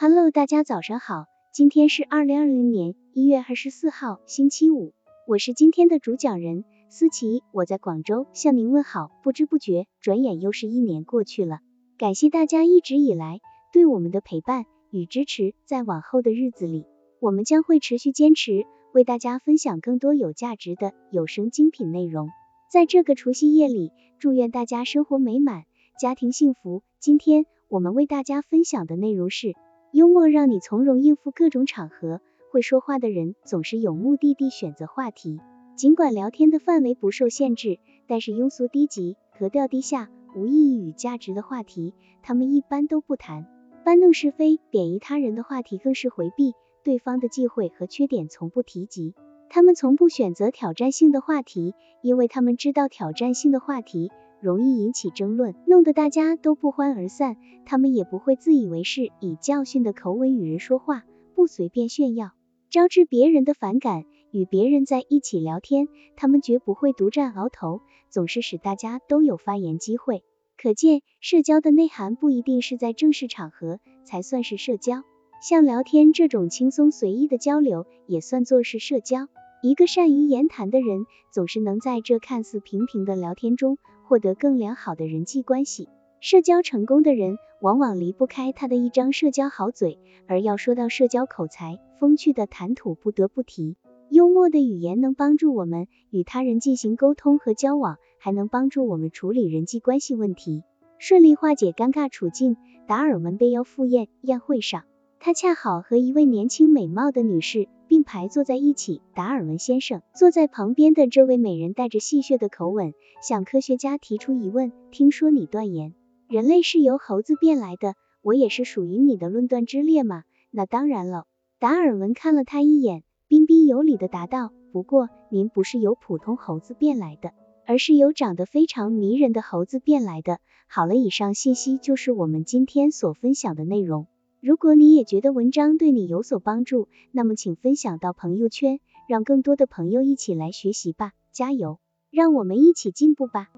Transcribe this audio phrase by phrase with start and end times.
[0.00, 4.92] Hello，大家早上好，今天是二零二零年一月二十四号，星期五，
[5.26, 9.10] 我是今天的主讲人思琪，我在广州向您问好。
[9.24, 11.58] 不知不觉，转眼又是一年过去了，
[11.98, 13.40] 感谢大家一直以来
[13.72, 16.86] 对我们的陪伴与支持，在往后的日子里，
[17.18, 22.28] 我们将会持续坚持为大家分享更多有价值的有声精品内容。
[22.70, 23.90] 在这个除夕夜里，
[24.20, 25.64] 祝愿大家生活美满，
[25.98, 26.84] 家庭幸福。
[27.00, 29.56] 今天我们为大家分享的内容是。
[29.92, 32.20] 幽默让你从容应付各种场合，
[32.50, 35.40] 会说话的人总是有目的地选择话题。
[35.76, 43.46] 尽管聊天的范围不受限制，但是庸俗低级、格调低下、无意义与价值的话题，他们一般都不谈。
[43.84, 46.52] 搬弄是非、贬义他人的话题更是回避，
[46.84, 49.14] 对方的忌讳和缺点从不提及。
[49.48, 54.10] 他们从不选择挑战性的话题，因为他们知道挑战性的话题。
[54.40, 57.36] 容易引起争论，弄得大家都不欢而散。
[57.66, 61.04] 他们也不会自以为是，以教训的口吻与人说话，
[61.34, 62.32] 不随便炫耀，
[62.70, 64.04] 招致别人的反感。
[64.30, 70.22] 与别人在一起聊天，他们绝不会独占鳌头，总是使大家都有发言机会。
[70.60, 75.02] 可见，社交的内涵不一定是在正式场合才算是社交，
[75.40, 79.28] 像聊天这种轻松随意的交流，也算作是社交。
[79.60, 83.76] 一个善于言谈的人，总是能在这看似平平的聊天中。
[84.04, 85.88] 获得更良好的人际关系，
[86.20, 89.98] 社交成功的人往往离不开他的一张社交好嘴。
[90.26, 93.76] 而要说到社交口才，风趣的谈吐不得不提。
[94.08, 100.62] 幽默的语言能帮助我们与他人进行沟通和交往，还能帮助我们处理人际关系问题，
[100.98, 102.56] 顺利化解尴尬处境。
[102.86, 104.84] 达尔文被邀赴宴，宴会上，
[105.20, 107.68] 他恰好和一位年轻美貌的女士。
[107.88, 109.00] 并排坐在一起。
[109.14, 115.94] 达尔文先生坐在旁边的这位美人带着戏谑的口吻向科学家提出疑问：“听说你断言
[116.28, 121.24] 人类是由猴子变来的，我也是属于你的论断之列吗？”“那当然了。”
[121.58, 127.32] 达尔文看了他一眼，彬彬有礼的答道：“不过您不是由普通猴子变来的，
[127.66, 134.06] 而是由长得非常迷人的猴子变来的。”好了，以上信息就是我们今天所分享的内容。
[134.40, 138.78] 如果你也觉得文章对你有所帮助，那么请分享到朋友圈，
[139.08, 143.50] 让更多的朋友一起来学习吧，加油，让我们一起进步吧。